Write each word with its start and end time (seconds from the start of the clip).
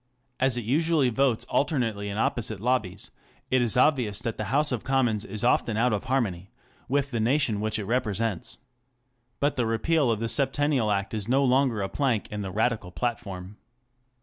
As 0.39 0.57
it 0.57 0.63
usually 0.65 1.11
votes 1.11 1.45
alternately 1.47 2.09
in 2.09 2.17
opposite' 2.17 2.59
lobbies 2.59 3.11
it 3.51 3.61
is 3.61 3.77
obvious 3.77 4.17
that 4.17 4.35
the 4.39 4.45
House 4.45 4.71
of 4.71 4.83
Commons 4.83 5.23
is 5.23 5.43
often 5.43 5.77
out 5.77 5.93
of 5.93 6.05
harmony 6.05 6.49
with 6.89 7.11
the 7.11 7.19
nation 7.19 7.61
which 7.61 7.77
it 7.77 7.85
represents. 7.85 8.57
But 9.39 9.57
the 9.57 9.67
repeal 9.67 10.09
of 10.09 10.19
the 10.19 10.27
Septennial 10.27 10.89
Act 10.89 11.13
is 11.13 11.27
no 11.29 11.43
longer 11.43 11.83
a 11.83 11.87
plank 11.87 12.27
in 12.31 12.41
the 12.41 12.49
Radical 12.49 12.89
platform. 12.91 13.57